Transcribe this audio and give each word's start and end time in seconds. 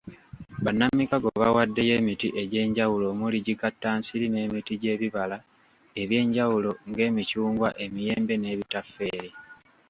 Bannamikago 0.63 1.27
bawaddeyo 1.41 1.93
emiti 2.01 2.27
egy'enjawulo 2.41 3.05
omuli; 3.13 3.37
gikattansiri 3.45 4.25
n'emiti 4.29 4.73
gy'ebibala 4.81 5.37
ebyenjawulo 6.01 6.71
ng'emicungwa, 6.89 7.69
emiyembe 7.85 8.33
n'ebitafeeri. 8.37 9.29